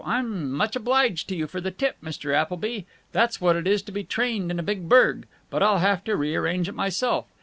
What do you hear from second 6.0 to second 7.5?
to rearrange it myself.